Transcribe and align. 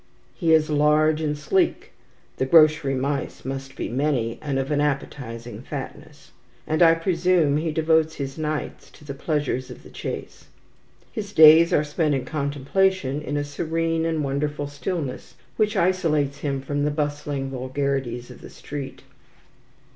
He 0.33 0.51
is 0.51 0.71
large 0.71 1.21
and 1.21 1.37
sleek, 1.37 1.91
the 2.37 2.45
grocery 2.47 2.95
mice 2.95 3.45
must 3.45 3.75
be 3.75 3.87
many, 3.87 4.39
and 4.41 4.57
of 4.57 4.71
an 4.71 4.81
appetizing 4.81 5.61
fatness, 5.61 6.31
and 6.65 6.81
I 6.81 6.95
presume 6.95 7.57
he 7.57 7.71
devotes 7.71 8.15
his 8.15 8.35
nights 8.35 8.89
to 8.93 9.05
the 9.05 9.13
pleasures 9.13 9.69
of 9.69 9.83
the 9.83 9.91
chase. 9.91 10.45
His 11.11 11.31
days 11.33 11.71
are 11.71 11.83
spent 11.83 12.15
in 12.15 12.25
contemplation, 12.25 13.21
in 13.21 13.37
a 13.37 13.43
serene 13.43 14.03
and 14.07 14.23
wonderful 14.23 14.65
stillness, 14.65 15.35
which 15.55 15.77
isolates 15.77 16.39
him 16.39 16.61
from 16.61 16.83
the 16.83 16.89
bustling 16.89 17.51
vulgarities 17.51 18.31
of 18.31 18.41
the 18.41 18.49
street. 18.49 19.03